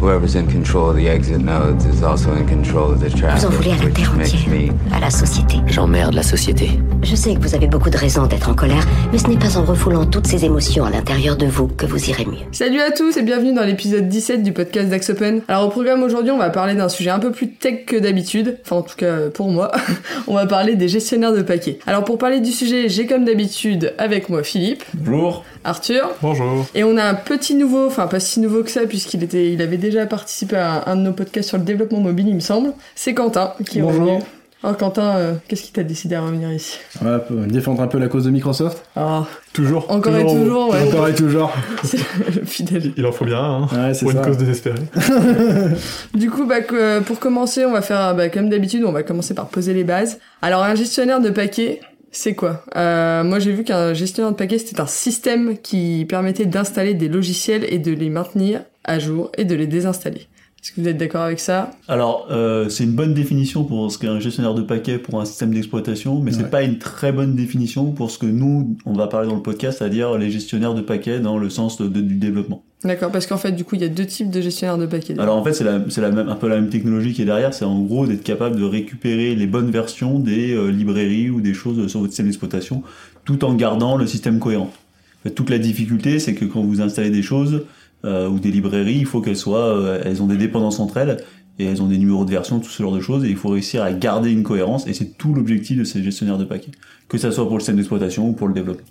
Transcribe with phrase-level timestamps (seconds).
[0.00, 3.46] whoever's in control of the exit nodes is also in control of the traffic, Vous
[3.46, 5.56] en voulez à la which terre makes entière, me à la société.
[5.66, 6.70] J'emmerde la société.
[7.02, 9.56] Je sais que vous avez beaucoup de raisons d'être en colère, mais ce n'est pas
[9.58, 12.38] en refoulant toutes ces émotions à l'intérieur de vous que vous irez mieux.
[12.52, 15.42] Salut à tous et bienvenue dans l'épisode 17 du podcast d'Axe Open.
[15.48, 18.58] Alors au programme aujourd'hui, on va parler d'un sujet un peu plus tech que d'habitude,
[18.64, 19.70] enfin en tout cas pour moi.
[20.28, 21.78] on va parler des gestionnaires de paquets.
[21.86, 25.44] Alors pour parler du sujet, j'ai comme d'habitude avec moi Philippe, Bonjour.
[25.62, 26.66] Arthur, Bonjour.
[26.74, 29.60] et on a un petit nouveau, enfin pas si nouveau que ça puisqu'il était, il
[29.60, 32.72] avait déjà participé à un de nos podcasts sur le développement mobile, il me semble.
[32.94, 34.02] C'est Quentin qui est Bonjour.
[34.06, 34.22] revenu.
[34.62, 36.78] Alors Quentin, euh, qu'est-ce qui t'a décidé à revenir ici?
[37.00, 38.84] Voilà, pour défendre un peu la cause de Microsoft.
[38.94, 39.90] Ah, Toujours.
[39.90, 40.82] Encore et toujours, ouais.
[40.86, 41.50] Encore et toujours.
[41.82, 41.96] c'est
[42.36, 42.92] le fidèle.
[42.96, 44.24] Il en faut bien, hein, Ouais, c'est pour une ça.
[44.24, 44.76] cause désespérée.
[46.14, 49.02] Du coup, bah, que- euh, pour commencer, on va faire, bah, comme d'habitude, on va
[49.02, 50.18] commencer par poser les bases.
[50.42, 51.80] Alors, un gestionnaire de paquets,
[52.12, 52.64] c'est quoi?
[52.76, 57.08] Euh, Moi, j'ai vu qu'un gestionnaire de paquets, c'était un système qui permettait d'installer des
[57.08, 60.26] logiciels et de les maintenir à jour et de les désinstaller.
[60.62, 61.70] Est-ce que vous êtes d'accord avec ça?
[61.88, 65.24] Alors, euh, c'est une bonne définition pour ce qu'est un gestionnaire de paquets pour un
[65.24, 66.42] système d'exploitation, mais Ouais.
[66.42, 69.42] c'est pas une très bonne définition pour ce que nous, on va parler dans le
[69.42, 72.62] podcast, c'est-à-dire les gestionnaires de paquets dans le sens de- de- du développement.
[72.82, 75.18] D'accord, parce qu'en fait, du coup, il y a deux types de gestionnaires de paquets.
[75.18, 77.66] Alors en fait, c'est la, même, un peu la même technologie qui est derrière, c'est
[77.66, 81.88] en gros d'être capable de récupérer les bonnes versions des euh, librairies ou des choses
[81.88, 82.82] sur votre système d'exploitation,
[83.24, 84.70] tout en gardant le système cohérent.
[84.72, 87.64] En fait, toute la difficulté, c'est que quand vous installez des choses
[88.06, 91.18] euh, ou des librairies, il faut qu'elles soient, euh, elles ont des dépendances entre elles
[91.58, 93.50] et elles ont des numéros de version, tout ce genre de choses, et il faut
[93.50, 96.70] réussir à garder une cohérence, et c'est tout l'objectif de ces gestionnaires de paquets,
[97.08, 98.86] que ça soit pour le système d'exploitation ou pour le développement.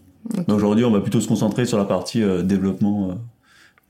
[0.47, 3.13] Mais aujourd'hui, on va plutôt se concentrer sur la partie euh, développement euh,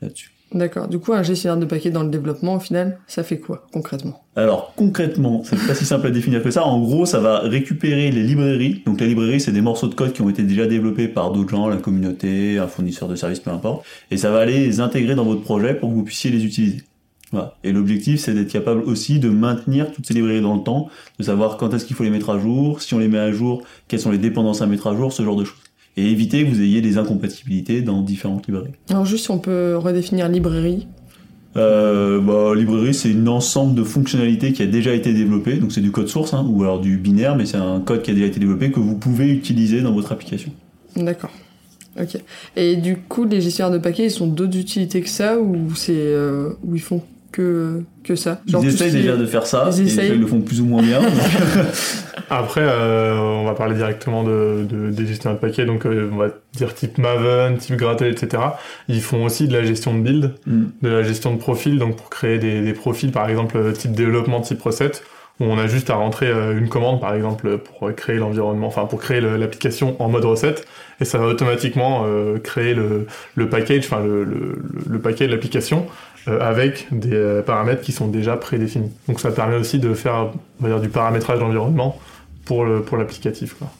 [0.01, 0.31] là-dessus.
[0.51, 0.87] D'accord.
[0.87, 4.23] Du coup, un gestionnaire de paquets dans le développement, au final, ça fait quoi, concrètement?
[4.35, 6.65] Alors concrètement, c'est pas si simple à définir que ça.
[6.65, 8.81] En gros, ça va récupérer les librairies.
[8.85, 11.51] Donc les librairies, c'est des morceaux de code qui ont été déjà développés par d'autres
[11.51, 13.85] gens, la communauté, un fournisseur de services, peu importe.
[14.09, 16.81] Et ça va aller les intégrer dans votre projet pour que vous puissiez les utiliser.
[17.31, 17.55] Voilà.
[17.63, 20.89] Et l'objectif, c'est d'être capable aussi de maintenir toutes ces librairies dans le temps,
[21.19, 23.31] de savoir quand est-ce qu'il faut les mettre à jour, si on les met à
[23.31, 25.59] jour, quelles sont les dépendances à mettre à jour, ce genre de choses.
[25.97, 28.71] Et éviter que vous ayez des incompatibilités dans différentes librairies.
[28.89, 30.87] Alors, juste si on peut redéfinir librairie.
[31.57, 35.81] Euh, bah, librairie, c'est un ensemble de fonctionnalités qui a déjà été développé, donc c'est
[35.81, 38.27] du code source, hein, ou alors du binaire, mais c'est un code qui a déjà
[38.27, 40.51] été développé que vous pouvez utiliser dans votre application.
[40.95, 41.31] D'accord.
[41.99, 42.17] Ok.
[42.55, 45.93] Et du coup, les gestionnaires de paquets, ils sont d'autres utilités que ça ou c'est
[45.95, 47.01] euh, ou ils font
[47.31, 50.11] que que ça Ils essayent déjà de faire ça, Ils et essayent.
[50.13, 50.99] ils le font plus ou moins bien.
[52.29, 56.17] Après, euh, on va parler directement de, de- des gestionnaires de paquets, donc euh, on
[56.17, 58.43] va dire type Maven, type Grattel, etc.
[58.87, 60.63] Ils font aussi de la gestion de build, Mm.
[60.81, 63.91] de la gestion de profil, donc pour créer des, des profils, par exemple euh, type
[63.93, 65.03] développement, type recette,
[65.39, 68.99] où on a juste à rentrer une commande, par exemple, pour créer l'environnement, enfin pour
[68.99, 70.67] créer l'application en mode recette,
[70.99, 75.31] et ça va automatiquement euh, créer le, le package, enfin le, le, le paquet de
[75.31, 75.85] l'application
[76.39, 78.91] avec des euh, paramètres qui sont déjà prédéfinis.
[79.07, 81.97] Donc ça permet aussi de faire, on va dire, du paramétrage d'environnement
[82.45, 83.55] pour le pour l'applicatif.
[83.55, 83.71] quoi.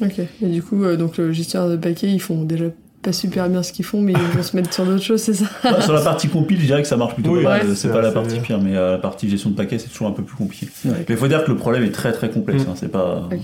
[0.00, 0.20] Ok.
[0.42, 2.66] Et du coup, euh, donc le gestionnaire de paquets, ils font déjà
[3.02, 5.34] pas super bien ce qu'ils font, mais ils vont se mettre sur d'autres choses, c'est
[5.34, 5.46] ça?
[5.62, 7.68] Bah, sur la partie compile, je dirais que ça marche plutôt Oui, pas mal.
[7.68, 10.08] ouais, c'est pas la partie pire, mais euh, la partie gestion de paquets, c'est toujours
[10.08, 10.66] un peu plus compliqué.
[10.84, 10.92] Ouais.
[11.08, 12.64] Mais il faut dire que le problème est très très complexe.
[12.64, 12.70] Mm.
[12.70, 13.28] hein, c'est pas.
[13.32, 13.38] Ok.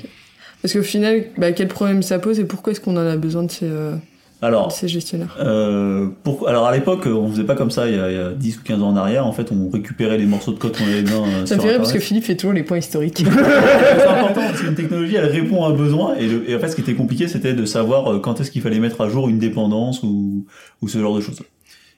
[0.60, 3.42] Parce qu'au final, bah, quel problème ça pose et pourquoi est-ce qu'on en a besoin
[3.42, 3.94] de ces, euh,
[4.42, 6.48] Alors, ces gestionnaires Euh, pour...
[6.48, 8.58] Alors à l'époque, on faisait pas comme ça il y, a, il y a 10
[8.58, 9.26] ou 15 ans en arrière.
[9.26, 11.26] En fait, on récupérait les morceaux de code qu'on avait besoin.
[11.28, 11.98] euh, Ça me fait rire parce que.
[11.98, 13.24] Philippe fait toujours les points historiques.
[13.98, 16.14] c'est important parce qu'une technologie, elle répond à un besoin.
[16.16, 18.50] Et, le- et en fait, ce qui était compliqué, c'était de savoir euh, quand est-ce
[18.50, 20.44] qu'il fallait mettre à jour une dépendance ou,
[20.82, 21.40] ou ce genre de choses.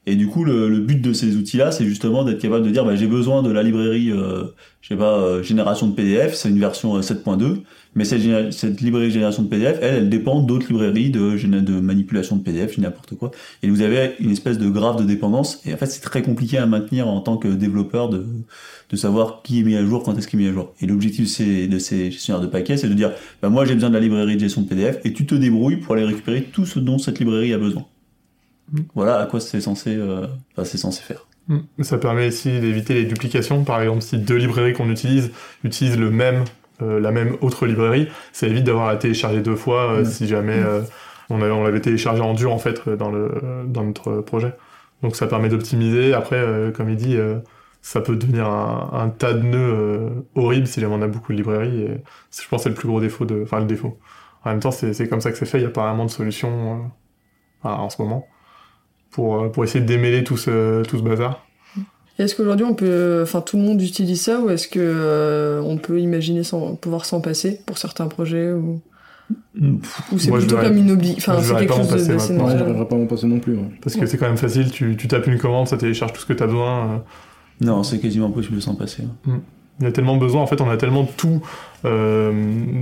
[0.08, 2.84] Et du coup, le, le but de ces outils-là, c'est justement d'être capable de dire,
[2.84, 4.44] bah, j'ai besoin de la librairie, euh,
[4.80, 7.56] je sais pas, euh, génération de PDF, c'est une version euh, 7.2,
[7.96, 12.42] mais cette, cette librairie génération de PDF, elle, elle dépend d'autres librairies de, manipulation de
[12.42, 13.30] PDF, n'importe quoi.
[13.62, 16.58] Et vous avez une espèce de graphe de dépendance, et en fait, c'est très compliqué
[16.58, 18.26] à maintenir en tant que développeur de,
[18.90, 20.74] de savoir qui est mis à jour, quand est-ce qui est mis à jour.
[20.80, 23.94] Et l'objectif de ces, gestionnaires de paquets, c'est de dire, bah, moi, j'ai besoin de
[23.94, 26.78] la librairie de gestion de PDF, et tu te débrouilles pour aller récupérer tout ce
[26.78, 27.86] dont cette librairie a besoin.
[28.72, 28.80] Mm.
[28.94, 30.26] Voilà à quoi c'est censé, euh,
[30.56, 31.26] enfin, censé faire.
[31.48, 31.58] Mm.
[31.80, 33.64] Ça permet aussi d'éviter les duplications.
[33.64, 35.30] Par exemple, si deux librairies qu'on utilise
[35.64, 36.44] utilisent le même,
[36.82, 40.58] euh, la même autre librairie, ça évite d'avoir à télécharger deux fois euh, si jamais
[40.58, 40.82] euh,
[41.30, 43.30] on, avait- on l'avait téléchargé en dur en fait dans, le,
[43.66, 44.54] dans notre projet.
[45.02, 46.14] Donc ça permet d'optimiser.
[46.14, 47.38] Après, euh, comme il dit, euh,
[47.82, 51.32] ça peut devenir un, un tas de nœuds euh, horribles si jamais on a beaucoup
[51.32, 51.82] de librairies.
[51.82, 51.88] Et
[52.42, 53.98] je pense que c'est le plus gros défaut de, enfin le défaut.
[54.44, 55.58] En même temps, c'est c'est comme ça que c'est fait.
[55.58, 56.90] Il n'y a pas vraiment de solution
[57.66, 58.28] euh, en ce moment
[59.10, 61.45] pour, pour essayer de démêler tout ce, tout ce bazar.
[62.18, 65.76] Est-ce qu'aujourd'hui on peut, enfin tout le monde utilise ça ou est-ce que euh, on
[65.76, 68.80] peut imaginer sans pouvoir s'en passer pour certains projets ou,
[70.12, 72.94] ou c'est plutôt comme une obli, enfin c'est quelque pas chose de- d'assez j'arriverai pas
[72.94, 73.54] à m'en passer non plus.
[73.56, 73.70] ouais.
[73.82, 76.26] Parce que c'est quand même facile, tu, tu tapes une commande, ça télécharge tout ce
[76.26, 76.90] que tu as besoin.
[76.92, 76.98] euh.
[77.60, 79.02] Non, c'est quasiment impossible de s'en passer.
[79.02, 79.14] hein.
[79.26, 79.32] Il
[79.84, 81.42] y a tellement besoin, en fait, on a tellement tout
[81.84, 82.32] euh,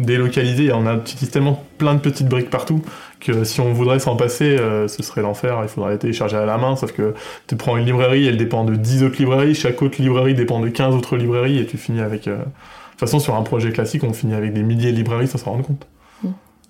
[0.05, 0.99] délocalisé, on a-
[1.33, 2.83] tellement plein de petites briques partout
[3.21, 5.59] que si on voudrait s'en passer, euh, ce serait l'enfer.
[5.63, 7.15] Il faudrait les télécharger à la main, sauf que
[7.47, 10.69] tu prends une librairie, elle dépend de 10 autres librairies, chaque autre librairie dépend de
[10.69, 12.29] 15 autres librairies, et tu finis avec.
[12.29, 15.27] euh, De toute façon, sur un projet classique, on finit avec des milliers de librairies
[15.29, 15.87] sans s'en rendre compte.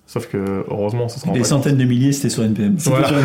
[0.07, 2.75] Sauf que, heureusement, ça se rend Des centaines de milliers, c'était sur NPM.
[2.77, 3.09] Voilà.
[3.11, 3.21] Ouais.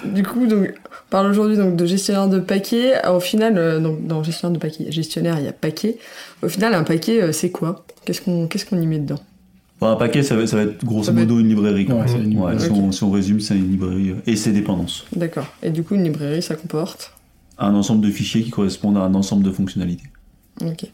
[0.14, 3.04] Du coup, donc, on parle aujourd'hui donc de gestionnaire de paquets.
[3.04, 5.98] Euh, Au final, euh, donc dans gestionnaire de paquets, gestionnaire, il y a paquet.
[6.42, 7.84] Au final, un paquet, euh, c'est quoi?
[8.04, 9.18] Qu'est-ce qu'on qu'est-ce qu'on y met dedans?
[9.80, 11.84] Bon, un paquet, ça va, ça va être grosso modo une librairie.
[11.86, 11.96] quoi.
[11.96, 15.06] Ouais, Ouais, si, on, si on résume, c'est une librairie et ses dépendances.
[15.14, 15.46] D'accord.
[15.62, 17.12] Et du coup, une librairie, ça comporte?
[17.58, 20.08] Un ensemble de fichiers qui correspondent à un ensemble de fonctionnalités.
[20.64, 20.86] Ok.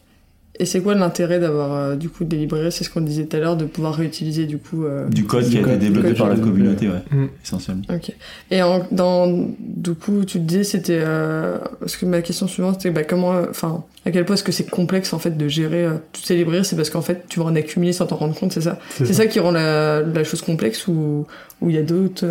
[0.59, 3.35] Et c'est quoi l'intérêt d'avoir euh, du coup des librairies C'est ce qu'on disait tout
[3.35, 4.85] à l'heure, de pouvoir réutiliser du coup.
[4.85, 7.25] euh, Du code qui a été développé par la communauté, ouais, Mm.
[7.43, 7.83] essentiellement.
[7.89, 8.13] Ok.
[8.51, 9.27] Et en, dans,
[9.59, 10.99] du coup, tu te disais, c'était.
[11.01, 13.33] Euh, parce que ma question suivante, c'était bah, comment.
[13.33, 16.25] euh, Enfin, à quel point est-ce que c'est complexe en fait de gérer euh, toutes
[16.25, 18.61] ces librairies C'est parce qu'en fait, tu vas en accumuler sans t'en rendre compte, c'est
[18.61, 18.79] ça?
[18.97, 21.25] C'est ça qui rend la, la chose complexe ou
[21.61, 22.25] ou il y a d'autres.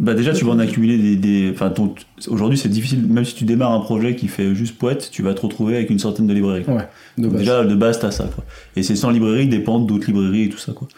[0.00, 1.16] Bah déjà, tu vas en accumuler des...
[1.16, 1.50] des...
[1.52, 1.94] Enfin, ton-
[2.28, 5.34] aujourd'hui, c'est difficile, même si tu démarres un projet qui fait juste poète, tu vas
[5.34, 6.64] te retrouver avec une centaine de librairies.
[6.66, 6.88] Ouais,
[7.18, 7.38] de base.
[7.38, 8.44] Déjà, de base, t'as ça, quoi.
[8.76, 10.88] Et ces 100 librairies dépendent d'autres librairies et tout ça, quoi.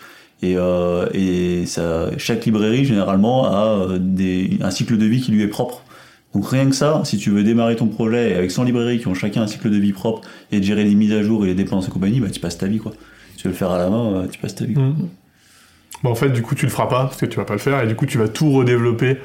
[0.41, 5.33] Et, euh, et ça, chaque librairie, généralement, a euh, des, un cycle de vie qui
[5.33, 5.83] lui est propre.
[6.35, 9.15] Donc rien que ça, si tu veux démarrer ton projet avec 100 librairies qui ont
[9.15, 11.55] chacun un cycle de vie propre et de gérer les mises à jour et les
[11.55, 12.93] dépenses et compagnie, bah tu passes ta vie, quoi.
[13.37, 14.75] Tu veux le faire à la main, euh, tu passes ta vie.
[14.75, 14.83] quoi.
[14.85, 15.09] Mm.
[16.03, 17.59] Bah, en fait, du coup, tu le feras pas parce que tu vas pas le
[17.61, 19.19] faire et du coup, tu vas tout redévelopper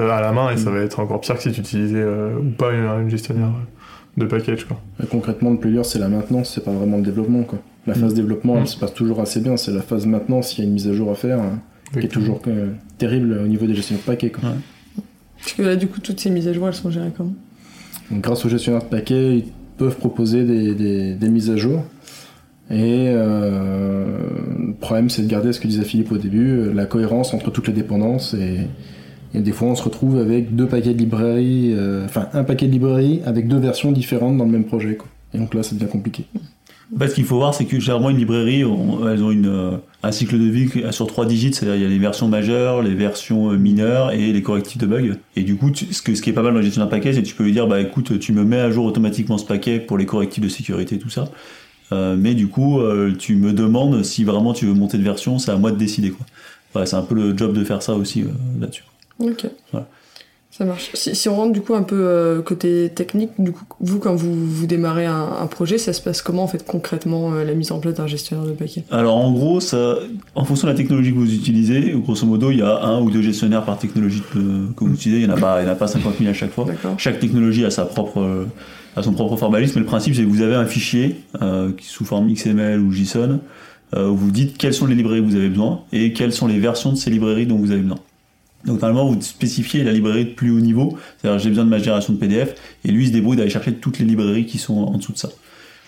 [0.00, 2.38] euh, à la main et ça va être encore pire que si tu utilisais euh,
[2.38, 4.64] ou pas une, une gestionnaire euh, de package.
[4.66, 4.80] Quoi.
[5.02, 7.42] Et concrètement, le plus dur, c'est la maintenance, c'est pas vraiment le développement.
[7.42, 7.58] Quoi.
[7.86, 8.60] La phase développement, Mm.
[8.60, 9.56] elle se passe toujours assez bien.
[9.56, 11.58] C'est la phase maintenance, il y a une mise à jour à faire, hein,
[11.92, 14.30] qui est toujours euh, terrible au niveau des gestionnaires de paquets.
[14.30, 14.50] Quoi.
[15.38, 17.34] Parce que là, du coup, toutes ces mises à jour, elles sont gérées comment?
[18.10, 19.44] Donc, grâce aux gestionnaires de paquets, ils
[19.76, 21.82] peuvent proposer des, des- des mises à jour.
[22.72, 24.06] Et euh,
[24.66, 27.50] le problème, c'est de garder ce que disait Philippe au début, euh, la cohérence entre
[27.50, 28.32] toutes les dépendances.
[28.32, 28.60] Et,
[29.34, 32.66] et des fois, on se retrouve avec deux paquets de librairies, euh, enfin un paquet
[32.66, 34.96] de librairies avec deux versions différentes dans le même projet.
[35.34, 36.24] Et donc là, ça devient compliqué.
[36.98, 40.38] Fait, ce qu'il faut voir, c'est que généralement, une librairie, elles ont une, un cycle
[40.38, 44.12] de vie sur trois digits, c'est-à-dire il y a les versions majeures, les versions mineures
[44.12, 45.14] et les correctifs de bugs.
[45.36, 47.26] Et du coup, ce, qui est pas mal dans la gestion d'un paquet, c'est que
[47.26, 49.96] tu peux lui dire, bah écoute, tu me mets à jour automatiquement ce paquet pour
[49.96, 51.30] les correctifs de sécurité, tout ça.
[51.92, 55.38] Euh, mais du coup, euh, tu me demandes si vraiment tu veux monter de version,
[55.38, 56.10] c'est à moi de décider.
[56.10, 56.26] Quoi.
[56.72, 58.26] Voilà, c'est un peu le job de faire ça aussi euh,
[58.60, 58.84] là-dessus.
[59.20, 59.46] Ok.
[59.72, 59.86] Voilà.
[60.50, 60.90] Ça marche.
[60.92, 64.34] Si, si on rentre du coup un peu côté technique, du coup, vous quand vous,
[64.34, 67.78] vous démarrez un, un projet, ça se passe comment en fait concrètement la mise en
[67.78, 68.84] place d'un gestionnaire de paquets?
[68.90, 69.96] Alors en gros, ça,
[70.34, 73.10] en fonction de la technologie que vous utilisez, grosso modo, il y a un ou
[73.10, 74.38] deux gestionnaires par technologie que,
[74.76, 75.22] que vous utilisez.
[75.22, 76.66] Il n'y en, a pas- il y en a pas 50 000 à chaque fois.
[76.98, 78.46] Chaque technologie a sa propre,
[78.96, 79.72] euh, a son propre formalisme.
[79.76, 83.40] Mais le principe, c'est que vous avez un fichier euh, sous forme XML ou JSON
[83.94, 86.46] euh, où vous dites quelles sont les librairies que vous avez besoin et quelles sont
[86.46, 87.98] les versions de ces librairies dont vous avez besoin.
[88.64, 91.78] Donc normalement, vous spécifiez la librairie de plus haut niveau, c'est-à-dire j'ai besoin de ma
[91.78, 92.54] génération de PDF,
[92.84, 95.18] et lui il se débrouille d'aller chercher toutes les librairies qui sont en dessous de
[95.18, 95.30] ça.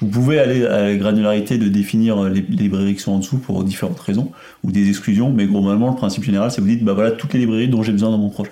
[0.00, 3.38] Vous pouvez aller à la granularité de définir les, les librairies qui sont en dessous
[3.38, 4.32] pour différentes raisons,
[4.64, 7.32] ou des exclusions, mais globalement le principe général c'est que vous dites bah voilà toutes
[7.32, 8.50] les librairies dont j'ai besoin dans mon projet.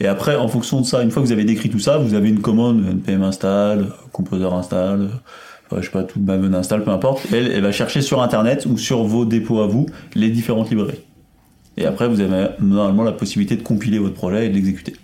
[0.00, 2.14] Et après, en fonction de ça, une fois que vous avez décrit tout ça, vous
[2.14, 5.10] avez une commande npm install, composer install,
[5.72, 7.26] euh, je sais pas, tout maven install, peu importe.
[7.32, 11.02] Elle, elle va chercher sur internet ou sur vos dépôts à vous les différentes librairies.
[11.76, 14.94] Et après, vous avez normalement la possibilité de compiler votre projet et de l'exécuter.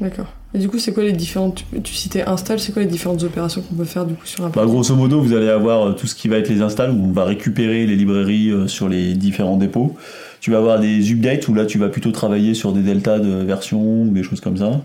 [0.00, 0.26] D'accord.
[0.54, 1.64] Et du coup, c'est quoi les différentes.
[1.82, 4.50] Tu, citais install, c'est quoi les différentes opérations qu'on peut faire du coup sur un
[4.50, 7.04] Bah, grosso modo, vous allez avoir euh, tout ce qui va être les installs, où
[7.04, 9.96] on va récupérer les librairies euh, sur les différents dépôts.
[10.42, 13.44] Tu vas avoir des updates, où là, tu vas plutôt travailler sur des deltas de
[13.44, 14.82] version, ou des choses comme ça.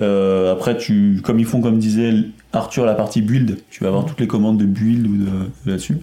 [0.00, 2.12] Euh, après, tu, comme ils font, comme disait
[2.52, 5.30] Arthur, la partie build, tu vas avoir toutes les commandes de build ou de,
[5.64, 5.96] là-dessus.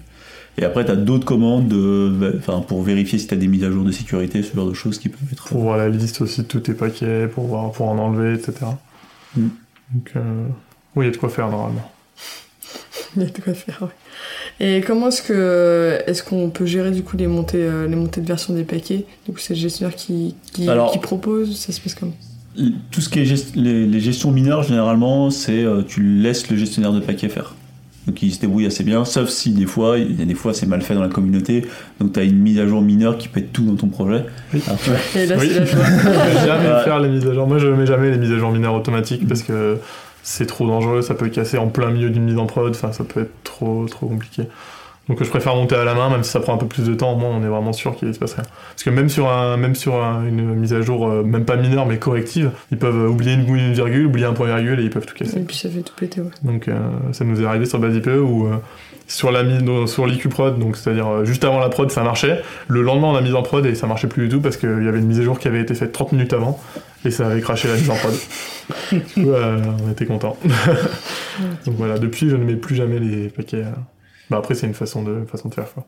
[0.58, 3.64] Et après, tu as d'autres commandes de, enfin, pour vérifier si tu as des mises
[3.64, 5.50] à jour de sécurité, ce genre de choses qui peuvent être.
[5.50, 8.54] Pour voir la liste aussi de tous tes paquets, pour, voir, pour en enlever, etc.
[9.38, 9.50] Mm.
[9.94, 10.48] Donc, euh,
[10.96, 11.92] oui, il y a de quoi faire normalement.
[13.16, 13.88] Il y a de quoi faire, ouais.
[14.62, 18.22] Et comment est-ce que est-ce qu'on peut gérer du coup les montées euh, les montées
[18.22, 19.06] de version des paquets?
[19.26, 22.12] Du coup, c'est le gestionnaire qui qui, Alors- qui propose, ça se passe comme?
[22.92, 26.58] Tout ce qui est gest- les, les gestions mineures, généralement, c'est euh, tu laisses le
[26.58, 27.56] gestionnaire de paquets faire.
[28.08, 30.54] Donc il se débrouille assez bien, sauf si des fois, il y a des fois
[30.54, 31.66] c'est mal fait dans la communauté,
[32.00, 34.26] donc tu as une mise à jour mineure qui pète tout dans ton projet.
[34.68, 35.50] Après, Et là, Oui.
[35.56, 35.86] la joie.
[35.86, 37.48] Je vais jamais faire les mises à jour.
[37.48, 39.78] Moi, je mets jamais les mises à jour mineures automatiques parce que
[40.24, 41.02] c'est trop dangereux.
[41.02, 42.70] Ça peut casser en plein milieu d'une mise en prod.
[42.72, 44.44] Enfin, ça peut être trop, trop compliqué.
[45.08, 46.94] Donc, je préfère monter à la main, même si ça prend un peu plus de
[46.94, 47.14] temps.
[47.14, 48.44] Au moins, on est vraiment sûr qu'il se passe rien.
[48.44, 51.56] Parce que même sur un, même sur un- une mise à jour, euh, même pas
[51.56, 54.92] mineure mais corrective, ils peuvent oublier une, une virgule, oublier un point virgule et ils
[54.92, 55.40] peuvent tout casser.
[55.40, 56.30] Et puis ça fait tout péter, ouais.
[56.44, 56.78] Donc euh,
[57.14, 58.58] ça nous est arrivé sur BaseIPE où euh,
[59.08, 62.44] sur la mise sur l'IQ prod, donc c'est-à-dire juste avant la prod ça marchait.
[62.68, 64.70] Le lendemain on a mis en prod et ça marchait plus du tout parce qu'il
[64.70, 66.60] y avait une mise à jour qui avait été faite 30 minutes avant
[67.06, 68.14] et ça avait craché la mise en prod.
[68.92, 70.38] du coup euh, on était content.
[71.66, 73.64] donc voilà, depuis je ne mets plus jamais les paquets.
[73.64, 73.72] euh.
[74.30, 75.86] Bah après c'est une façon de façon de faire quoi.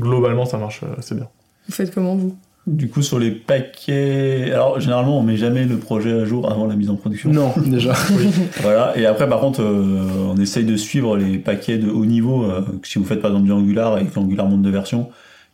[0.00, 1.28] Globalement ça marche euh, c'est bien.
[1.68, 2.36] Vous faites comment, vous?
[2.66, 4.50] Du coup, sur les paquets.
[4.52, 7.30] Alors, généralement, on met jamais le projet à jour avant la mise en production.
[7.30, 7.92] Non, déjà.
[8.62, 12.44] Voilà, et après, par contre, euh, on essaye de suivre les paquets de haut niveau.
[12.44, 15.10] euh, si vous faites par exemple du Angular et que l'Angular monte de version,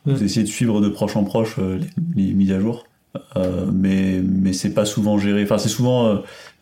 [0.06, 0.24] vous Mm.
[0.24, 1.80] essayez de suivre de proche en proche euh,
[2.14, 2.84] les, les mises à jour.
[3.36, 5.42] Euh, mais mais c'est pas souvent géré.
[5.42, 6.16] Enfin, c'est souvent euh,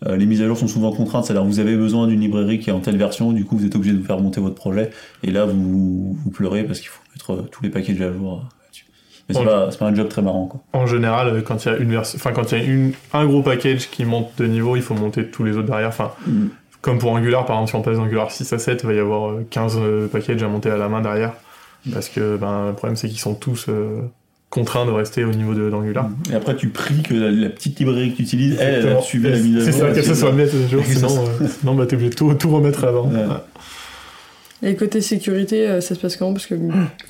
[0.06, 1.24] euh, les mises à jour sont souvent contraintes.
[1.24, 3.66] C'est-à-dire que vous avez besoin d'une librairie qui est en telle version, du coup vous
[3.66, 4.90] êtes obligé de vous faire monter votre projet.
[5.22, 8.86] Et là vous vous pleurez parce qu'il faut mettre tous les packages à jour là-dessus.
[9.28, 10.62] Mais c'est pas pas un job très marrant quoi.
[10.72, 13.42] En général, quand il y a une enfin quand il y a une, un gros
[13.42, 15.88] package qui monte de niveau, il faut monter tous les autres derrière.
[15.88, 16.48] Enfin, Mm.
[16.80, 18.98] comme pour Angular, par exemple, si on passe d'Angular 6 à 7, il va y
[18.98, 21.34] avoir euh, 15 euh, packages à monter à la main derrière.
[21.92, 24.00] Parce que ben, le problème, c'est qu'ils sont tous euh,
[24.50, 26.08] contraints de rester au niveau de- d'Angular.
[26.32, 28.76] Et après tu pries que la, la petite librairie que tu utilises, elle, elle a
[28.78, 29.02] Exactement.
[29.02, 29.64] suivi la mise à jour.
[29.72, 31.94] C'est ça, que et ce soit net à jour, C'est sinon, euh, sinon bah, t'es
[31.96, 33.08] obligé de tout, tout remettre avant.
[33.08, 33.16] Ouais.
[33.18, 34.70] Ouais.
[34.70, 36.32] Et côté sécurité, euh, ça se passe comment?
[36.32, 36.54] Parce que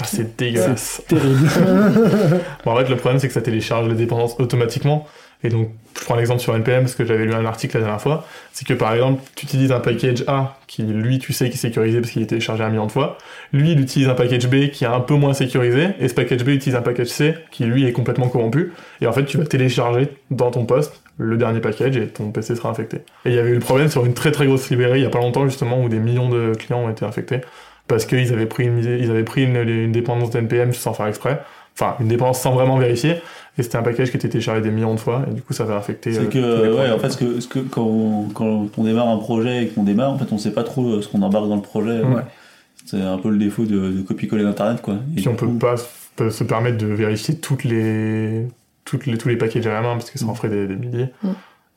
[0.00, 1.00] Ah, c'est dégueulasse.
[1.09, 1.49] Terrible.
[2.64, 5.07] Bon, en fait, le problème, c'est que ça télécharge les dépendances automatiquement.
[5.45, 8.00] Et donc, je prends l'exemple sur NPM parce que j'avais lu un article la dernière
[8.00, 8.26] fois.
[8.52, 11.59] C'est que par exemple, tu utilises un package A qui, lui, tu sais qu'il est
[11.59, 13.18] sécurisé parce qu'il est téléchargé un million de fois.
[13.52, 15.88] Lui, il utilise un package B qui est un peu moins sécurisé.
[16.00, 18.73] Et ce package B utilise un package C qui, lui, est complètement corrompu.
[19.00, 22.54] Et en fait, tu vas télécharger dans ton poste le dernier package et ton PC
[22.54, 22.99] sera infecté.
[23.25, 25.07] Et il y avait eu le problème sur une très très grosse librairie il y
[25.07, 27.40] a pas longtemps, justement, où des millions de clients ont été infectés.
[27.88, 31.40] Parce qu'ils avaient pris une, ils avaient pris une, une dépendance d'NPM sans faire exprès.
[31.80, 33.16] Enfin, une dépendance sans vraiment vérifier.
[33.56, 35.64] Et c'était un package qui était téléchargé des millions de fois, et du coup, ça
[35.64, 36.12] va affecter.
[36.12, 39.08] C'est euh, que, ouais, en fait, ce que, ce que quand, on, quand on démarre
[39.08, 41.49] un projet et qu'on démarre, en fait, on sait pas trop euh, ce qu'on embarque
[41.49, 42.00] dans le projet.
[42.02, 42.23] Ouais.
[42.87, 44.94] C'est un peu le défaut de, de copier-coller d'internet, quoi.
[44.94, 48.47] Et Puis du on peut coup, pas se- se permettre de vérifier toutes les,
[48.85, 50.76] toutes les, tous les packages à la main, parce que ça en ferait des, des
[50.76, 51.08] milliers.
[51.25, 51.28] Mm.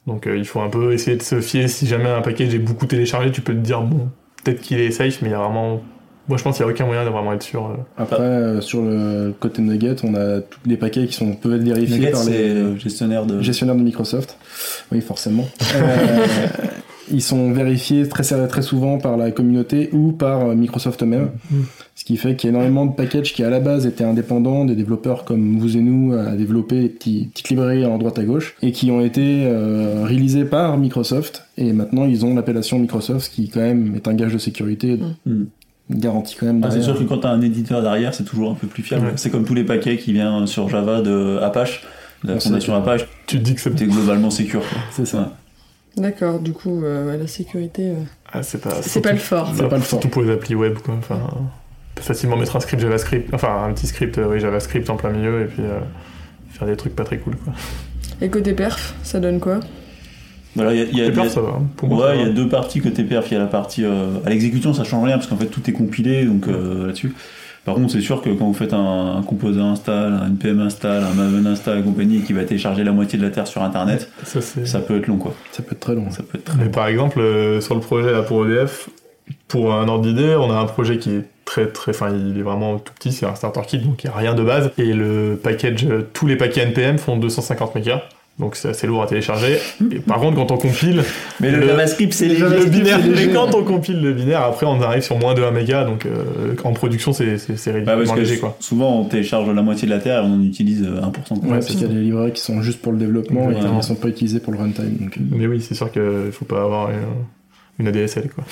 [0.07, 1.67] Donc euh, il faut un peu essayer de se fier.
[1.67, 4.09] Si jamais un package est beaucoup téléchargé, tu peux te dire, bon,
[4.43, 5.81] peut-être qu'il est safe, mais il y a vraiment.
[6.27, 7.65] Moi, je pense qu'il n'y a aucun moyen de vraiment être sûr.
[7.65, 7.75] euh.
[7.97, 11.63] Après, euh, sur le côté Nugget, on a tous les paquets qui sont peuvent être
[11.63, 13.41] vérifiés Nugget, par les le gestionnaire de.
[13.41, 14.37] gestionnaires de Microsoft.
[14.91, 15.47] Oui, forcément.
[15.75, 16.25] Euh,
[17.13, 21.31] ils sont vérifiés très, très souvent par la communauté ou par Microsoft eux-mêmes.
[21.49, 21.57] Mm.
[21.95, 24.63] Ce qui fait qu'il y a énormément de packages qui à la base étaient indépendants,
[24.63, 28.23] des développeurs comme vous et nous à développer des petits, petites librairies en droite à
[28.23, 33.25] gauche et qui ont été euh, réalisés par Microsoft et maintenant ils ont l'appellation Microsoft
[33.25, 35.43] ce qui quand même est un gage de sécurité Mm.
[35.95, 38.55] Garantie quand même Ah, c'est sûr que quand t'as un éditeur derrière, c'est toujours un
[38.55, 39.07] peu plus fiable.
[39.07, 39.13] Ouais.
[39.15, 41.83] C'est comme tous les paquets qui viennent sur Java de Apache,
[42.23, 43.71] de la Ouais, fondation Apache, Tu te dis que c'est.
[43.71, 44.63] t'es globalement sécure.
[44.91, 45.33] c'est ça
[45.97, 47.95] D'accord, du coup, euh, la sécurité, euh,
[48.31, 48.81] Ah, c'est pas.
[48.81, 49.51] c'est pas le fort.
[49.55, 50.93] C'est pas le Surtout pour les applis web, quoi.
[50.97, 51.39] Enfin, on
[51.95, 55.09] peut facilement mettre un script JavaScript, enfin un petit script euh, oui, JavaScript en plein
[55.09, 55.79] milieu et puis euh,
[56.49, 57.51] faire des trucs pas très cool, quoi.
[58.21, 59.59] Et côté perf, ça donne quoi?
[60.55, 61.49] Voilà, il y a, y y ça va.
[61.49, 61.63] hein.
[61.77, 63.29] Pour moi, ouais, il y a deux parties côté perf.
[63.31, 65.61] Il y a la partie euh, à l'exécution, ça change rien parce qu'en fait tout
[65.69, 67.13] est compilé donc euh, là-dessus.
[67.63, 71.03] Par contre, c'est sûr que quand vous faites un, un composer install, un npm install,
[71.03, 73.61] un maven install et compagnie et qui va télécharger la moitié de la terre sur
[73.61, 75.33] internet, Ça, peut être long quoi.
[75.51, 76.71] ça peut être très long Ça peut être très Mais long.
[76.71, 78.89] par exemple, euh, sur le projet là pour EDF,
[79.47, 82.41] pour un ordre d'idée, on a un projet qui est très très, enfin il est
[82.41, 84.71] vraiment tout petit, c'est un starter kit donc il n'y a rien de base.
[84.79, 88.01] Et le package, euh, tous les paquets NPM font 250 mégas.
[88.39, 89.59] Donc c'est assez lourd à télécharger.
[89.91, 91.03] Et par contre, quand on compile
[91.41, 92.69] Mais le, le- JavaScript, c'est le, léger.
[92.69, 93.27] binaire, c'est léger.
[93.27, 95.83] mais quand on compile le binaire, après on arrive sur moins de 1 méga.
[95.83, 98.57] Donc euh, en production, c'est c'est c'est Bah, parce ridiculement que léger quoi.
[98.59, 101.45] souvent on télécharge la moitié de la terre et on en utilise euh, 1% de
[101.45, 103.65] Ouais, parce qu'il y a des librairies qui sont juste pour le développement et qui
[103.65, 104.97] ne sont pas utilisées pour le runtime.
[104.99, 106.97] Donc, euh, Mais oui, c'est sûr qu'il faut pas avoir une,
[107.79, 108.43] une ADSL quoi.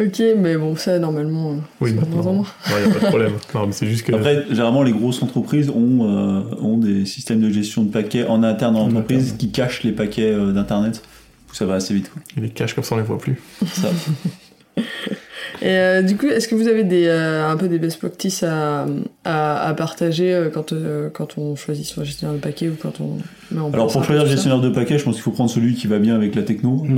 [0.00, 2.16] Ok, mais bon, ça, normalement, euh, Oui, maintenant.
[2.16, 2.46] moins en moins.
[2.68, 3.32] Il n'y a pas de problème.
[3.54, 4.14] Non, mais c'est juste que.
[4.14, 8.42] Après, généralement, les grosses entreprises ont, euh, ont des systèmes de gestion de paquets en
[8.42, 11.02] interne dans En l'entreprise qui cachent les paquets euh, d'internet.
[11.52, 12.10] Ça va assez vite.
[12.10, 12.22] quoi.
[12.40, 13.40] Les cache comme ça on les voit plus.
[13.66, 13.88] Ça.
[15.62, 18.42] Et euh, du coup, est-ce que vous avez des, euh, un peu des best practices
[18.42, 18.86] à,
[19.24, 23.00] à, à partager euh, quand, euh, quand on choisit son gestionnaire de paquet ou quand
[23.00, 23.18] on
[23.54, 25.74] met en Alors pour choisir le gestionnaire de paquet, je pense qu'il faut prendre celui
[25.74, 26.76] qui va bien avec la techno.
[26.82, 26.88] Ouais.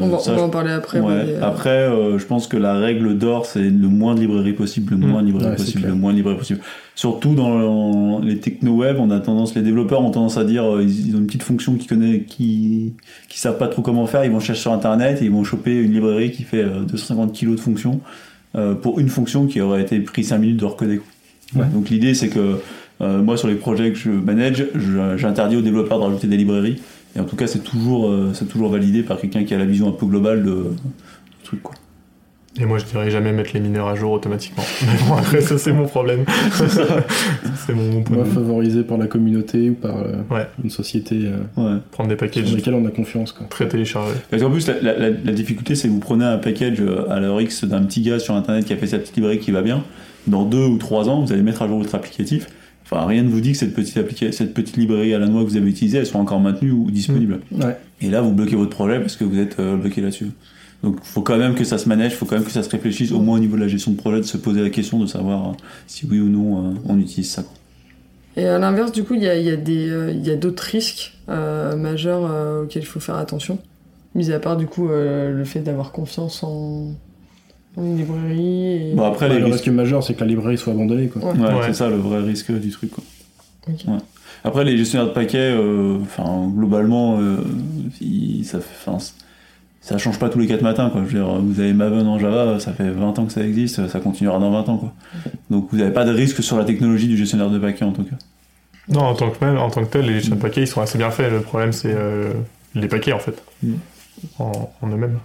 [0.00, 1.00] On va, ça, on va je- en parler après.
[1.00, 1.14] Ouais.
[1.24, 4.52] mais, euh, Après, euh, je pense que la règle d'or, c'est le moins de librairies
[4.52, 5.10] possible, le Mm.
[5.10, 6.60] moins de librairies Ouais, c'est possible, le moins de librairies possible.
[6.94, 10.82] Surtout dans les techno web, on a tendance, les développeurs ont tendance à dire, euh,
[10.82, 12.92] ils, ont une petite fonction qui,
[13.28, 15.74] qui savent pas trop comment faire, ils vont chercher sur internet et ils vont choper
[15.74, 18.00] une librairie qui fait euh, 250 kilos de fonctions
[18.54, 21.00] euh, pour une fonction qui aurait été pris 5 minutes de recoder.
[21.56, 21.64] Ouais.
[21.72, 22.58] Donc l'idée, c'est que
[23.00, 24.66] euh, moi, sur les projets que je manage,
[25.16, 26.80] j'interdis aux développeurs de rajouter des librairies.
[27.16, 29.64] Et en tout cas, c'est toujours, euh, c'est toujours validé par quelqu'un qui a la
[29.64, 31.74] vision un peu globale de, du truc, quoi.
[32.60, 34.62] Et moi, je dirais jamais mettre les mineurs à jour automatiquement.
[34.82, 36.24] Mais bon, après, ça, c'est mon problème.
[37.66, 38.34] c'est mon, mon point Moi, de vue.
[38.34, 40.46] favorisé par la communauté ou par euh, Ouais.
[40.62, 41.80] une société euh, Ouais.
[41.90, 43.32] Prendre des sur packages laquelle on a confiance.
[43.32, 43.46] Quoi.
[43.48, 44.14] très téléchargés.
[44.30, 47.08] Parce qu'en plus, la, la- la- la difficulté, c'est que vous prenez un package euh,
[47.10, 49.50] à l'heure X d'un petit gars sur Internet qui a fait sa petite librairie qui
[49.50, 49.82] va bien.
[50.26, 52.48] Dans deux ou trois ans, vous allez mettre à jour votre applicatif.
[52.84, 55.42] Enfin, rien ne vous dit que cette petite, applica- cette petite librairie à la noix
[55.42, 57.40] que vous avez utilisée, elle soit encore maintenue ou disponible.
[57.50, 57.76] Ouais.
[58.02, 60.26] Et là, vous bloquez votre projet parce que vous êtes euh, bloqué là-dessus.
[60.82, 62.62] Donc, il faut quand même que ça se manège, il faut quand même que ça
[62.62, 64.70] se réfléchisse, au moins au niveau de la gestion de projet, de se poser la
[64.70, 65.52] question de savoir euh,
[65.86, 67.44] si oui ou non euh, on utilise ça.
[68.36, 70.30] Et à l'inverse, du coup, il y a, il y a des, euh, il y
[70.30, 73.58] a d'autres risques euh, majeurs euh, auxquels il faut faire attention.
[74.14, 76.92] Mis à part, du coup, euh, le fait d'avoir confiance en,
[77.76, 78.90] en une librairie.
[78.90, 78.94] Et...
[78.94, 81.08] Bon, après, Ouais, les le risques risque majeur, c'est que la librairie soit abandonnée.
[81.08, 81.22] Quoi.
[81.32, 81.38] Ouais.
[81.38, 81.60] Ouais, Ouais.
[81.66, 82.90] c'est ça le vrai risque du truc.
[82.90, 83.04] Quoi.
[83.68, 83.84] Ok.
[83.86, 83.98] Ouais.
[84.44, 87.36] Après, les gestionnaires de paquets, euh, enfin, globalement, euh,
[88.00, 88.90] ils- ça, fait-
[89.82, 90.88] ça change pas tous les 4 matins.
[90.90, 91.02] Quoi.
[91.06, 93.86] Je veux dire, vous avez Maven en Java, ça fait 20 ans que ça existe,
[93.88, 94.78] ça continuera dans 20 ans.
[94.78, 94.92] Quoi.
[95.50, 98.04] Donc vous n'avez pas de risque sur la technologie du gestionnaire de paquets en tout
[98.04, 98.16] cas.
[98.88, 100.80] Non, en tant que, même, en tant que tel, les gestions de paquets, ils sont
[100.80, 101.30] assez bien faits.
[101.30, 102.32] Le problème, c'est euh,
[102.74, 103.42] les paquets, en fait.
[103.62, 103.74] Mm.
[104.38, 105.18] En, en eux-mêmes.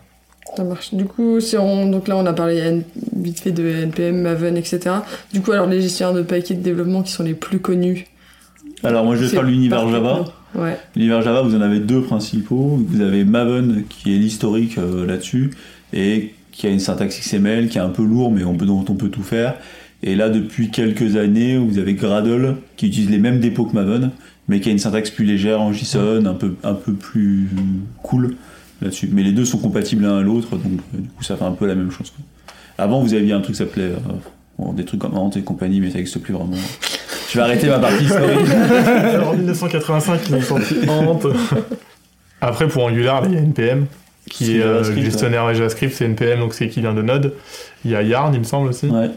[0.55, 0.93] Ça marche.
[0.93, 1.89] Du coup, si on...
[1.89, 2.83] donc là, on a parlé
[3.15, 4.97] vite fait de NPM, Maven, etc.
[5.33, 8.07] Du coup, alors les gestionnaires de paquets de développement qui sont les plus connus.
[8.83, 10.25] Alors moi je vais faire l'univers Java.
[10.57, 10.77] Ouais.
[10.97, 12.79] Java, vous en avez deux principaux.
[12.87, 15.51] Vous avez Maven qui est l'historique euh, là-dessus
[15.93, 18.83] et qui a une syntaxe XML qui est un peu lourd mais on peut, dont
[18.89, 19.55] on peut tout faire.
[20.03, 24.11] Et là, depuis quelques années, vous avez Gradle qui utilise les mêmes dépôts que Maven
[24.47, 26.33] mais qui a une syntaxe plus légère en JSON, un
[26.73, 27.49] peu, plus
[28.01, 28.37] cool
[28.81, 29.09] là-dessus.
[29.11, 31.51] Mais les deux sont compatibles l'un à l'autre donc euh, du coup ça fait un
[31.51, 32.11] peu la même chose.
[32.79, 33.91] Avant, vous aviez un truc qui s'appelait
[34.59, 36.57] euh, des trucs comme Ant et compagnie mais ça n'existe plus vraiment.
[37.29, 38.49] Je vais arrêter ma partie historique.
[39.13, 41.19] Alors, en 1985, ils ont sorti Ant.
[42.41, 43.85] Après, pour Angular, il y a NPM,
[44.29, 47.33] qui est euh, gestionnaire JavaScript, c'est NPM, donc c'est qui vient de Node.
[47.83, 48.87] Il y a Yarn, il me semble aussi.
[48.87, 49.09] Ouais.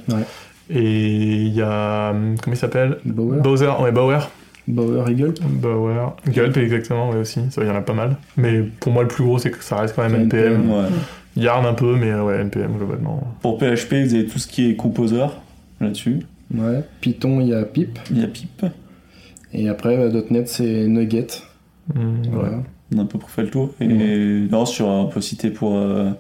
[0.70, 2.11] Et il y a.
[2.11, 2.99] hum, Comment il s'appelle?
[3.05, 4.20] Bower, Bowser, ouais, Bower.
[4.68, 5.38] Bower et Gulp.
[5.42, 6.11] Bower.
[6.29, 7.40] Gulp, exactement, ouais, aussi.
[7.51, 8.16] Ça, il y en a pas mal.
[8.37, 10.55] Mais pour moi, le plus gros, c'est que ça reste quand même NPM.
[10.55, 10.70] NPM.
[10.70, 10.87] Ouais.
[11.37, 13.23] Yarn un peu, mais ouais, NPM globalement.
[13.42, 15.25] Pour PHP, vous avez tout ce qui est composer
[15.81, 16.20] là-dessus.
[16.54, 16.82] Ouais.
[17.00, 17.98] Python, il y a Pip.
[18.10, 18.64] Il y a Pip.
[19.52, 21.26] Et après, euh, .NET, c'est Nugget.
[21.94, 22.02] Ouais.
[22.30, 22.62] Voilà.
[22.94, 23.74] On a un peu pour faire le tour.
[23.80, 24.48] Et Ouais.
[24.50, 26.10] non, sur, on peut citer pour, euh,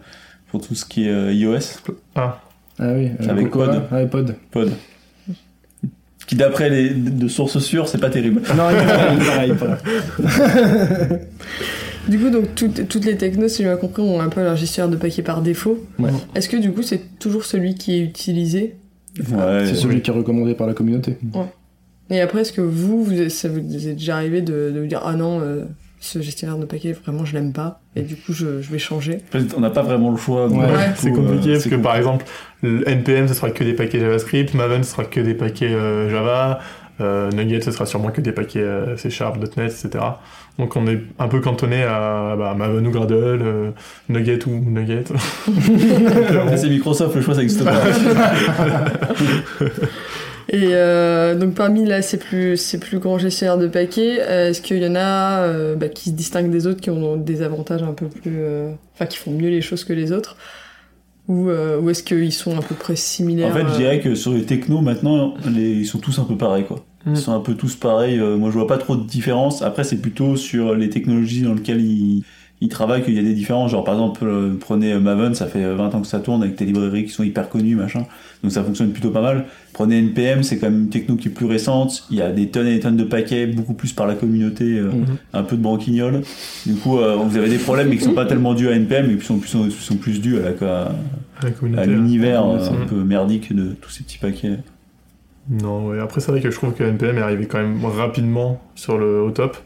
[0.50, 1.80] pour tout ce qui est euh, iOS,
[2.14, 2.40] Ah,
[2.78, 3.80] Ah oui, euh, Avec Cocoa.
[3.80, 3.92] Pod.
[3.92, 4.36] Ouais, Pod.
[4.50, 4.72] Pod.
[6.26, 8.40] Qui d'après les de sources sûres, c'est pas terrible.
[8.56, 9.54] Non, il est pareil, il est pareil,
[10.18, 11.18] pareil.
[12.08, 14.56] Du coup, donc toutes, toutes les technos, si j'ai bien compris, ont un peu leur
[14.56, 15.84] gestionnaire de paquets par défaut.
[15.98, 16.10] Ouais.
[16.36, 18.76] Est-ce que du coup, c'est toujours celui qui est utilisé?
[19.18, 21.16] Ouais, C'est celui qui est recommandé par la communauté.
[22.10, 25.00] Et après, est-ce que vous, vous ça vous est déjà arrivé de, de vous dire
[25.04, 25.64] ah non, euh,
[26.00, 29.18] ce gestionnaire de paquets, vraiment, je l'aime pas, et du coup, je, je vais changer?
[29.56, 30.48] On n'a pas vraiment le choix.
[30.48, 32.24] Ouais, c'est coup, compliqué euh, parce que par exemple,
[32.62, 36.10] le NPM ce sera que des paquets JavaScript, Maven ce sera que des paquets euh,
[36.10, 36.58] Java,
[37.00, 40.04] euh, Nugget ce sera sûrement que des paquets euh, C Sharp, .NET, etc.
[40.58, 43.70] Donc on est un peu cantonné à bah, Maven ou Gradle, euh,
[44.08, 45.04] Nugget ou Nugget.
[46.56, 47.72] C'est Microsoft, le choix ça existe pas.
[50.52, 54.60] Et euh, donc parmi là ces plus, ces plus grands gestionnaires de paquets, euh, est-ce
[54.60, 57.84] qu'il y en a euh, bah, qui se distinguent des autres, qui ont des avantages
[57.84, 58.32] un peu plus...
[58.38, 60.36] euh, Enfin, qui font mieux les choses que les autres?
[61.28, 64.16] Ou, euh, ou est-ce qu'ils sont à peu près similaires En fait, je dirais que
[64.16, 66.84] sur les technos, maintenant, les- ils sont tous un peu pareils, quoi.
[67.06, 67.12] Mm.
[67.14, 68.18] Ils sont un peu tous pareils.
[68.18, 69.62] euh, moi, je vois pas trop de différence.
[69.62, 72.22] Après, c'est plutôt sur les technologies dans lesquelles ils,
[72.60, 73.70] ils travaillent qu'il y a des différences.
[73.70, 76.56] Genre, par exemple, euh, prenez euh, Maven, ça fait 20 ans que ça tourne avec
[76.58, 78.04] des librairies qui sont hyper connues, machin.
[78.42, 79.46] Donc, ça fonctionne plutôt pas mal.
[79.72, 82.04] Prenez NPM, c'est quand même une techno qui est plus récente.
[82.10, 84.78] Il y a des tonnes et des tonnes de paquets, beaucoup plus par la communauté,
[84.78, 85.16] euh, Mhm.
[85.32, 86.20] un peu de branquignol.
[86.66, 89.06] Du coup, euh, vous avez des problèmes, mais qui sont pas tellement dus à NPM,
[89.08, 92.86] mais qui sont plus, sont, sont plus dus à l'univers euh, un vrai.
[92.86, 94.58] peu merdique de tous ces petits paquets.
[95.48, 95.98] Non, ouais.
[96.00, 99.22] Après c'est vrai que je trouve que NPM est arrivé quand même rapidement sur le
[99.22, 99.56] au top.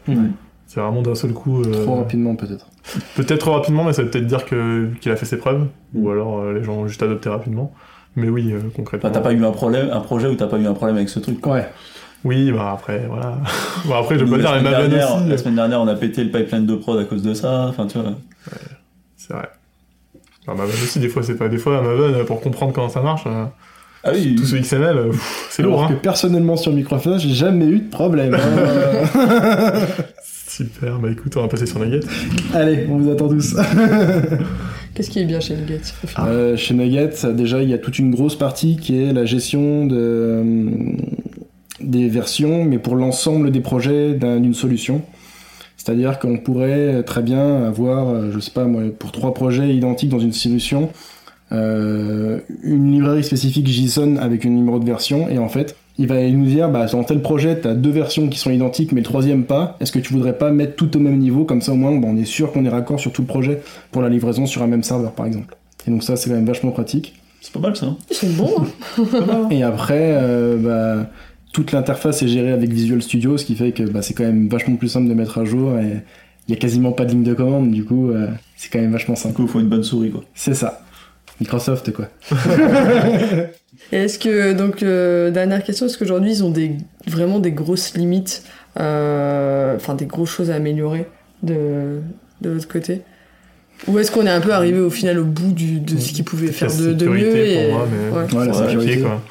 [0.67, 1.61] C'est vraiment d'un seul coup.
[1.61, 2.67] euh, Trop rapidement, peut-être.
[3.15, 6.09] Peut-être trop rapidement, mais ça veut peut-être dire que qu'il a fait ses preuves, ou
[6.09, 7.71] alors euh, les gens ont juste adopté rapidement.
[8.15, 9.09] Mais oui, euh, concrètement.
[9.09, 11.09] Enfin, t'as pas eu un problème, un projet où t'as pas eu un problème avec
[11.09, 11.45] ce truc.
[11.45, 11.67] Ouais.
[12.23, 13.37] Oui, bah après, voilà.
[13.85, 15.43] bon, après, je peux la dire, mais semaine dernière- La aussi.
[15.43, 17.67] semaine dernière, on a pété le pipeline de prod à cause de ça.
[17.67, 18.13] Enfin, tu vois.
[19.17, 19.49] C'est vrai.
[20.47, 21.47] Bah, Maven aussi, des fois, c'est pas.
[21.49, 23.45] Des fois, Maven, pour comprendre comment ça marche, euh,
[24.07, 25.11] Ah oui, tout ce XML, euh,
[25.49, 25.95] c'est lourd, Alors hein.
[25.95, 28.35] que personnellement sur Microsoft, j'ai jamais eu de problème.
[28.35, 29.71] hein.
[30.47, 32.01] Super, bah écoute, on va passer sur Nugget.
[32.53, 33.55] Allez, on vous attend tous.
[34.93, 35.81] Qu'est-ce qui est bien chez Nugget
[36.19, 39.85] Euh, chez Nugget, déjà, il y a toute une grosse partie qui est la gestion
[39.85, 40.69] de, euh,
[41.81, 45.01] des versions, mais pour l'ensemble des projets d'un- d'une solution.
[45.77, 50.09] C'est-à-dire qu'on pourrait très bien avoir, euh, je sais pas moi, pour trois projets identiques
[50.09, 50.89] dans une solution,
[51.55, 56.21] euh, une librairie spécifique JSON avec un numéro de version, et en fait, il va
[56.29, 59.05] nous dire, bah, dans tel projet, tu as deux versions qui sont identiques, mais le
[59.05, 59.77] troisième pas.
[59.79, 61.45] Est-ce que tu voudrais pas mettre tout au même niveau?
[61.45, 63.61] Comme ça, au moins, bah, on est sûr qu'on est raccord sur tout le projet
[63.91, 65.55] pour la livraison sur un même serveur, par exemple.
[65.87, 67.13] Et donc ça, c'est quand même vachement pratique.
[67.41, 67.85] c'est pas mal ça.
[67.85, 67.97] hein.
[68.11, 68.65] Ils sont bons,
[68.99, 71.09] hein Et après, euh, bah,
[71.53, 74.49] toute l'interface est gérée avec Visual Studio, ce qui fait que bah, c'est quand même
[74.49, 76.01] vachement plus simple de mettre à jour et
[76.47, 78.91] il y a quasiment pas de ligne de commande, du coup, euh, c'est quand même
[78.91, 79.35] vachement Du simple.
[79.35, 80.23] coup, il faut une bonne souris, quoi.
[80.35, 80.81] C'est ça.
[81.39, 82.07] Microsoft, quoi.
[83.91, 86.71] Et est-ce que, donc, euh, dernière question, est-ce qu'aujourd'hui ils ont des,
[87.07, 88.43] vraiment des grosses limites,
[88.79, 91.07] euh, enfin des grosses choses à améliorer
[91.43, 91.99] de,
[92.41, 93.01] de votre côté?
[93.87, 96.23] Ou est-ce qu'on est un peu arrivé au final au bout du, de ce qu'ils
[96.23, 97.67] pouvaient faire de, de mieux et...
[97.69, 98.33] pour moi, mais- ouais.
[98.33, 99.01] Ouais, la sécurité.
[99.01, 99.21] Quoi.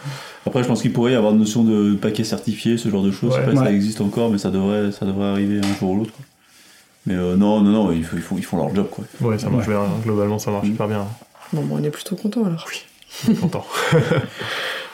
[0.46, 3.10] Après, je pense qu'il pourrait y avoir une notion de paquet certifié, ce genre de
[3.10, 3.30] choses.
[3.32, 3.38] Ouais.
[3.40, 5.92] Je sais pas si ça existe encore, mais ça devrait, ça devrait arriver un jour
[5.92, 6.12] ou l'autre.
[7.06, 9.04] Mais euh, non, non, non, ils, font- ils font, ils font leur job, quoi.
[9.22, 9.80] Ouais, ça marche bien.
[10.04, 10.70] Globalement, ça marche Mm.
[10.72, 11.06] super bien.
[11.54, 12.68] Bon, bon, on est plutôt content alors.
[13.08, 13.64] Suis content.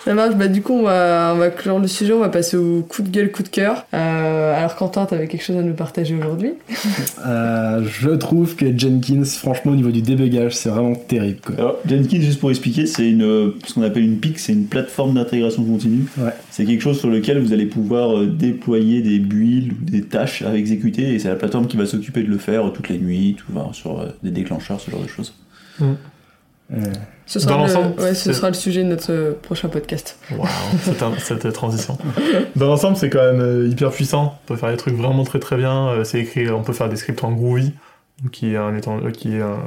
[0.05, 2.57] Ça marche, bah du coup on va, on va clore le sujet, on va passer
[2.57, 3.85] au coup de gueule, coup de cœur.
[3.93, 6.53] Euh, alors Quentin, t'avais quelque chose à nous partager aujourd'hui?
[7.27, 11.55] Euh, je trouve que Jenkins, franchement, au niveau du débugage, c'est vraiment terrible, quoi.
[11.57, 15.15] Alors, Jenkins, juste pour expliquer, c'est une, ce qu'on appelle une PIC, c'est une plateforme
[15.15, 16.07] d'intégration continue.
[16.17, 16.33] Ouais.
[16.51, 20.41] C'est quelque chose sur lequel vous allez pouvoir euh, déployer des builds ou des tâches
[20.41, 23.37] à exécuter, et c'est la plateforme qui va s'occuper de le faire toutes les nuits,
[23.37, 25.35] tout, enfin, sur des déclencheurs, ce genre de choses.
[25.83, 25.93] Euh,
[27.27, 30.19] Ce sera, Dans le, ouais, ce sera le sujet de notre euh, prochain podcast.
[30.37, 30.49] Waouh,
[31.19, 31.97] cette, transition.
[32.57, 34.39] Dans l'ensemble, c'est quand même euh, hyper puissant.
[34.45, 35.89] On peut faire des trucs vraiment très très bien.
[35.91, 37.73] Euh, C'est écrit, on peut faire des scripts en Groovy,
[38.33, 39.59] qui est un étant- qui est un-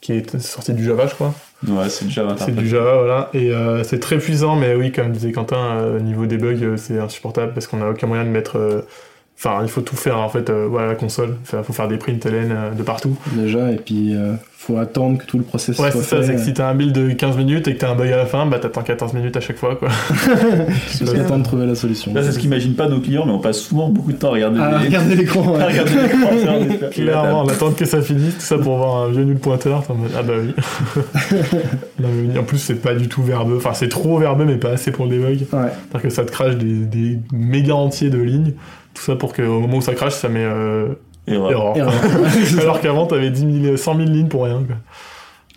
[0.00, 1.34] qui est sorti du Java, je crois.
[1.66, 3.30] Ouais, c'est le Java C'est du Java, voilà.
[3.34, 6.54] Et euh, c'est très puissant, mais oui, comme disait Quentin, euh, au niveau des bugs,
[6.62, 8.84] euh, c'est insupportable parce qu'on n'a aucun moyen de mettre.
[9.36, 11.36] Euh, Enfin, il faut tout faire en fait euh, voilà, la console.
[11.52, 13.16] Il faut faire des prints LN euh, de partout.
[13.32, 16.34] déjà, et puis, euh, faut attendre que tout le process Ouais, soit c'est ça, c'est
[16.36, 18.24] que si t'as un build de 15 minutes et que t'as un bug à la
[18.24, 19.90] fin, bah t'attends 14 minutes à chaque fois, quoi.
[20.98, 22.14] Jusqu'à temps de trouver la solution.
[22.14, 24.32] Là, c'est ce qu'imaginent pas nos clients, mais on passe souvent beaucoup de temps à
[24.32, 24.86] regarder Ah, les...
[24.86, 25.62] regardez l'écran, ouais.
[25.62, 29.24] à regarder l'écran, Clairement, on attend que ça finisse, tout ça pour voir un vieux
[29.24, 29.84] nul pointeur.
[30.18, 30.54] Ah bah oui.
[32.00, 32.38] Non, mais oui.
[32.38, 33.56] En plus, c'est pas du tout verbeux.
[33.58, 35.40] Enfin, c'est trop verbeux, mais pas assez pour le debug.
[35.40, 35.46] Ouais.
[35.52, 38.52] C'est-à-dire que ça te crache des, des méga entiers de lignes.
[38.96, 40.94] Tout ça pour qu'au moment où ça crache, ça met euh,
[41.26, 41.50] Erreur.
[41.50, 41.76] erreur.
[41.76, 41.92] Erreur.
[42.60, 44.62] Alors qu'avant, t'avais 10 000, 100 000 lignes pour rien.
[44.66, 44.76] Quoi.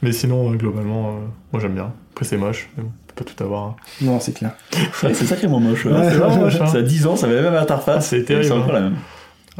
[0.01, 1.11] Mais sinon, euh, globalement, euh,
[1.51, 1.91] moi j'aime bien.
[2.13, 2.69] Après, c'est moche.
[2.77, 3.63] Mais bon, on peut pas tout avoir.
[3.63, 3.75] hein.
[4.01, 4.51] Non, c'est clair.
[4.93, 5.85] C'est c'est sacrément moche.
[5.85, 5.91] ouais.
[5.93, 6.59] Ouais, C'est vraiment moche.
[6.61, 6.67] Hein.
[6.67, 8.07] Ça a 10 ans, ça avait la même Ah, interface.
[8.07, 8.73] c'est terrible, C'est encore hein.
[8.73, 8.95] la même.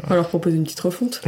[0.04, 1.20] On va leur proposer une petite refonte.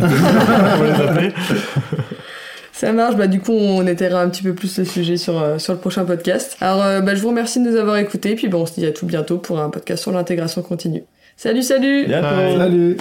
[2.72, 5.58] Ça marche, bah du coup on étaiera un petit peu plus le sujet sur, euh,
[5.58, 6.56] sur le prochain podcast.
[6.60, 8.86] Alors euh, bah, je vous remercie de nous avoir écoutés, puis bon, on se dit
[8.86, 11.04] à tout bientôt pour un podcast sur l'intégration continue.
[11.42, 12.54] Salut, salut Bye.
[12.56, 12.96] Salut